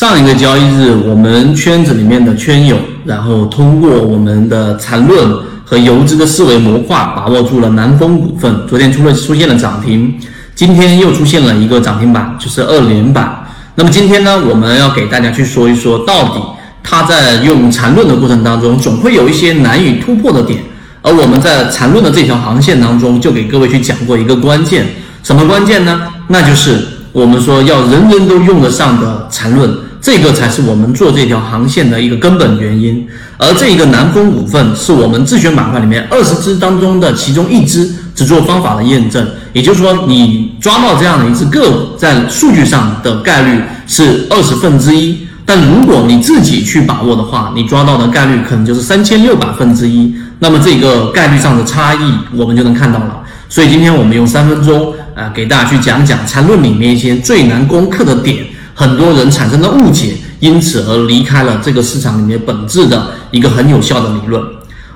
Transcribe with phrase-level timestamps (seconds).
[0.00, 2.74] 上一个交易日，我们圈子里面的圈友，
[3.04, 5.30] 然后通过我们的缠论
[5.62, 8.66] 和游资的思维模块，把握住了南风股份。
[8.66, 10.18] 昨天出了出现了涨停，
[10.54, 13.44] 今天又出现了一个涨停板，就是二连板。
[13.74, 16.42] 那么今天呢，我们要给大家去说一说，到底
[16.82, 20.60] 它在用缠论的过程当中，总会有一些难以突破的点。
[21.02, 24.86] 而我们在缠论的这条航线当中，就给各位去讲过一个关键，
[25.22, 26.00] 什么关键呢？
[26.28, 29.70] 那就是我们说要人人都用得上的缠论，
[30.00, 33.06] 这个才是我们做这条航线的一个根本原因。
[33.36, 39.26] 而这一个南风股份是我们自选板块里面二十只当中的其中一只，只做方法的验证。
[39.52, 45.26] 也就是说，你抓到这样的一只个股，在数据上的概率是二十分之一。
[45.44, 50.14] 但如果你自己去把握的话，你抓到的概率可能就是三千六百分之一。
[50.38, 51.98] 那么这个概率上的差异，
[52.36, 53.20] 我们就能看到了。
[53.48, 58.38] 所以今天我们用三分钟啊，给大家去讲讲缠论里面一些最难攻克的点，
[58.72, 64.42] 很多人产生的误解，因此而离开了这个市场里面本质的一个很有效的理论。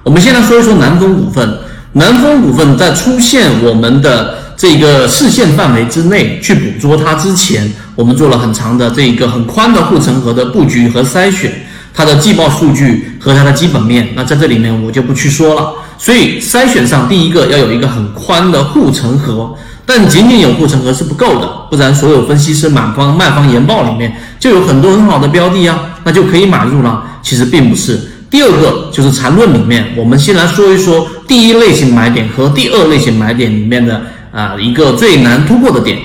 [0.02, 1.58] 我们先来说一说南风股份。
[1.96, 11.52] 南风股份在出现我们的这个视线范围之内去捕捉它之前，我们做了很长的这个很宽的护城河的布局和筛选，
[11.92, 15.72] 它的季报数据和它的基本面，那在这里面我就不去说了。
[15.98, 19.54] 所以筛选上，第一个要有一个很宽的护城河，
[19.86, 27.02] 但仅仅有护城河是不够的，不然所有分析师买方卖方研报里面就有很多很好的标的啊，那就可以买入了。
[27.22, 27.98] 其实并不是。
[28.30, 35.96] 第二个就是缠论里面，我们先来说一说第一类型买点和第二类型买点里面的啊一个最难突破的点，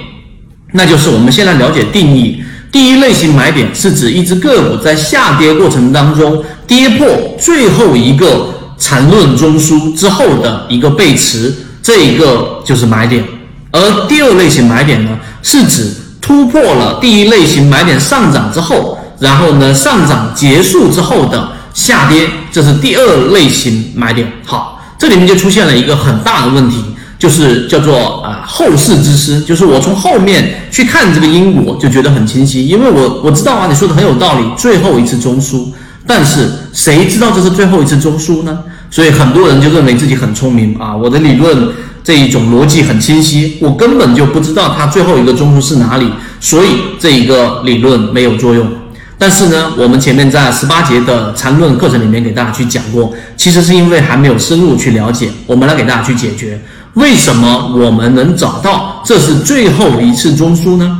[0.73, 2.43] 那就是我们先来了解定义。
[2.71, 7.07] 第一类型买点是指一只个股在下跌过程当中跌破
[7.39, 13.23] 最后一个缠论中枢之后的一个背驰，这一个就是买点。
[13.71, 15.11] 而第二类型买点呢，
[15.43, 21.49] 是指突破了第一类型买点上涨之后，然后呢上涨结束之后的。
[21.71, 24.29] 下跌，这是第二类型买点。
[24.43, 26.83] 好，这里面就出现了一个很大的问题，
[27.17, 35.67] 就是叫做啊后世之师，就是我从后面去看这个因果，就觉得很清晰，因为我我知道啊，你说的很有道理，最后一次中枢，
[36.05, 38.59] 但是谁知道这是最后一次中枢呢？
[38.89, 41.69] 所以很多人就认为自己很聪明啊，我的理论
[42.03, 48.67] 这一种逻辑很清晰，我根本就不知道它最后一个中枢是哪里，所以这一个理论没有作用。
[49.17, 56.59] 但是呢，我们前面在十八节的缠论课程里面给大家去讲过，其实是因为还没有深入去了解，我们来给大家去解决
[56.93, 60.99] 为什么我们能找到这是最后一次中枢呢？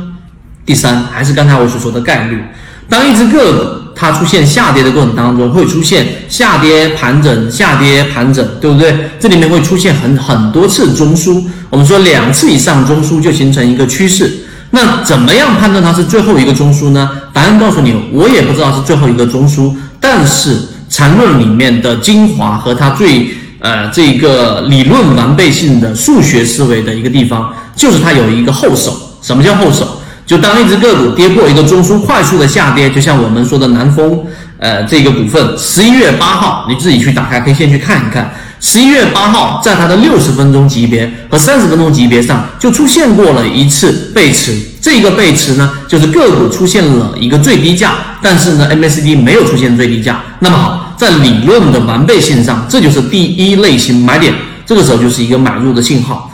[0.66, 2.44] 第三，还是刚才我所说的概率，
[2.88, 9.10] 当一只个股它出现下跌的过程当中，会出现下跌盘整、下跌盘整，对不对？
[9.20, 14.38] 这里面会出现很很多次中枢，我们说两次以上中枢就形成一个趋势。
[14.70, 17.10] 那怎么样判断它是最后一个中枢呢？
[17.34, 19.70] 答案告诉你，我也不知道是最后一个中枢。
[20.00, 20.56] 但是
[20.88, 23.28] 缠论里面的精华和它最
[23.58, 28.96] 呃这个理论完备性的数学思维的一个地方，就是它有一个后手。
[29.20, 30.00] 什么叫后手？
[30.30, 34.16] 就当一只个股跌破一个中枢，快速的下跌，就像我们说的南风
[34.60, 38.32] 呃这个股份，十一月八号，你自己去打开 K 线去看一看。
[38.60, 44.56] 十一月八号，在它的六十分钟级别和三十分钟级别上就出现过了一次背驰。
[44.80, 50.22] 这个背驰呢，就是个股出现了一个最低价，但是呢，MACD 没有出现最低价。
[50.38, 54.32] 那么好，在理论的完备性上，这就是第一类型买点。
[54.64, 56.29] 这个时候就是一个买入的信号。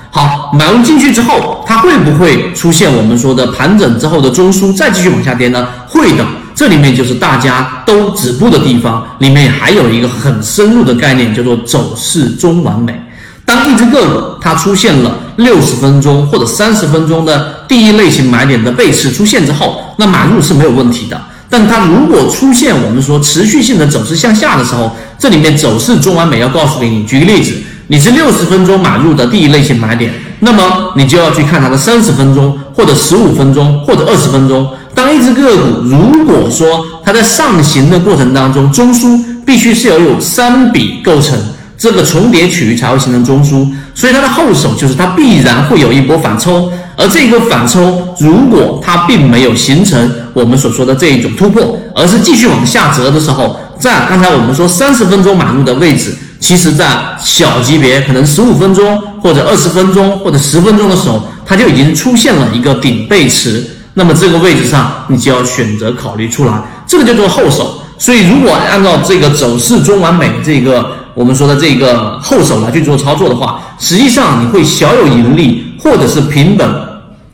[0.52, 5.66] 买入进去之后，它会不会出现我们说的盘整之后的中枢，再继续往下跌呢？
[5.88, 6.24] 会的。
[6.54, 12.98] 这里面就是大家都止步的地方，里面还有一个很深入的概念，叫做走势中完美。
[13.44, 21.20] 当一只个股它出现了六十分钟或者三十分钟的第一类型买点的背驰出现之后，那买入是没有问题的。
[21.48, 27.52] 但它如果出现我们说持续性的走势向下的时候，这里面走势中完美要告诉给你，举个例子，
[27.88, 30.12] 你是六十分钟买入的第一类型买点，
[30.46, 34.64] 那么你就要去看它的三十分钟或者十五分钟或者二十分钟。
[34.94, 41.36] 当一只个股如果说它在上行的过程当中，中枢必须是要有三笔构成，
[41.76, 56.86] 这个重叠区域才会形成中枢，所以它的后手就是它必然会有一波反抽，而这个反抽如果它并没有形成我们所说的这一种突破，而是继续往下折的时候，在刚才我们说三十分钟买入的位置，其实在
[57.18, 63.64] 小级别可能十五分钟或者二十分钟或者十分钟的时候，它就已经出现了一个顶背驰。
[63.94, 67.80] 那么这个位置上，你就要选择考虑出来，这个叫做后手。
[67.98, 76.70] 所以如果按照这个走势中完美这个我们说的这个后手来去做操作的话，实际上你会小有盈利，或者是平本，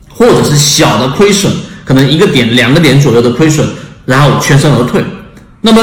[0.09, 1.51] 或者是小的亏损，
[1.83, 3.67] 可能一个点、两个点左右的亏损，
[4.05, 5.03] 然后全身而退。
[5.59, 5.81] 那么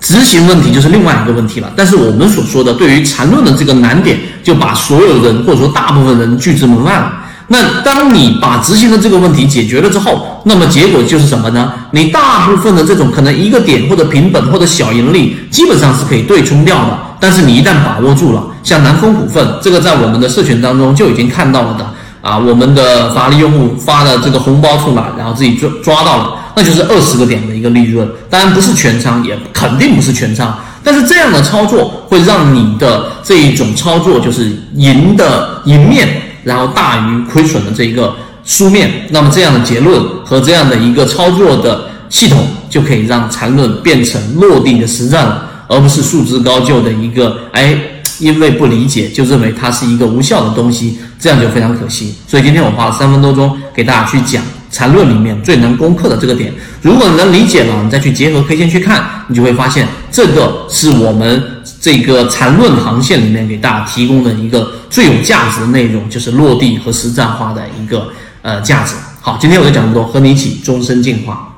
[0.00, 1.70] 执行问题就是另外一个问题了。
[1.76, 7.12] 但是我们所说的对于缠论的这个难点，就把所有人或者说大部分人拒之门外了。
[7.52, 11.72] 那当你把执行的这个问题解决了之后，那么结果就是什么呢？
[11.90, 16.96] 你大部分的这种可能一个点或者平本或者小盈利，基本上是可以对冲掉的。
[17.18, 21.84] 但是你一旦把握住了，像南风股份这个，在我们的社群当中就已经看到了的
[22.22, 28.08] 啊，我们的法律用户发的这个红包出来，然后自己抓抓到了，那就是二十个点的一个利润。
[28.30, 30.58] 当然不是全仓，也肯定不是全仓。
[30.82, 36.08] 但是这样的操作会让你的这一种操作就是赢的赢面。
[36.42, 38.16] 然后大于亏损的这一个
[38.46, 47.76] 书面，那么这样的结论和这样的一个操作的系统，就可以让缠论变成落地的实战了，而不是束之高就的一个哎，
[48.20, 52.14] 因为不理解就认为它是一个无效的东西，这样就非常可惜。
[52.26, 61.42] 所以今天我花了三分多钟给大家去讲缠论里面最难攻克的这个点，如果你能理解了，你再去结合 K 线去看，你就会发现这个是我们。
[61.82, 68.08] 这个缠论航线里面给大家提供的一个最有价值的内容，就是落地和实战化的一个
[68.42, 68.94] 呃价值。
[69.22, 71.54] 好，今天我就讲这么多，和你一起终身进化。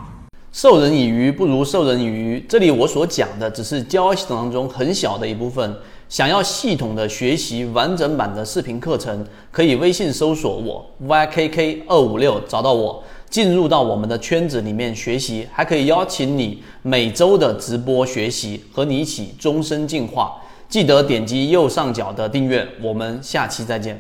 [0.52, 5.76] 授人以鱼不如授人以渔，这里我所讲的只是交易系统当中很小的一部分。
[6.12, 13.02] 想要系统的学习完整版的视频课程，可以微信搜索我 ykk 二五六找到我。
[13.30, 20.36] 进入到我们的圈子里面学习，还可以邀请你每周的直播学习，和你一起终身进化。
[20.68, 23.98] 记得点击右上角的订阅，我们下期再见。